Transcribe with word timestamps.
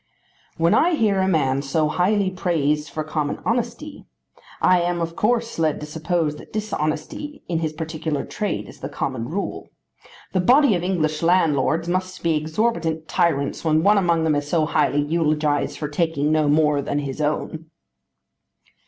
"When 0.57 0.73
I 0.73 0.95
hear 0.95 1.19
a 1.21 1.27
man 1.27 1.61
so 1.61 1.87
highly 1.87 2.31
praised 2.31 2.89
for 2.89 3.03
common 3.03 3.37
honesty 3.45 4.07
I 4.59 4.81
am 4.81 4.99
of 4.99 5.15
course 5.15 5.59
led 5.59 5.79
to 5.79 5.85
suppose 5.85 6.37
that 6.37 6.51
dishonesty 6.51 7.43
in 7.47 7.59
his 7.59 7.71
particular 7.71 8.25
trade 8.25 8.67
is 8.67 8.79
the 8.79 8.89
common 8.89 9.29
rule. 9.29 9.69
The 10.33 10.41
body 10.41 10.73
of 10.73 10.81
English 10.81 11.21
landlords 11.21 11.87
must 11.87 12.23
be 12.23 12.35
exorbitant 12.35 13.07
tyrants 13.07 13.63
when 13.63 13.83
one 13.83 13.99
among 13.99 14.23
them 14.23 14.33
is 14.33 14.49
so 14.49 14.65
highly 14.65 15.03
eulogised 15.03 15.77
for 15.77 15.87
taking 15.87 16.31
no 16.31 16.47
more 16.47 16.81
than 16.81 16.97
his 16.97 17.21
own." 17.21 17.69